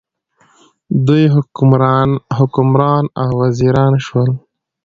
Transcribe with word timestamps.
دوی 1.05 1.23
حکمران 2.37 3.03
او 3.21 3.27
وزیران 3.41 3.93
شول. 4.05 4.29